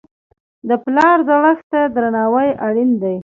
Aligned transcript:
د 0.69 0.71
پلار 0.83 1.17
زړښت 1.27 1.65
ته 1.71 1.81
درناوی 1.95 2.49
اړین 2.67 2.91
دی. 3.01 3.17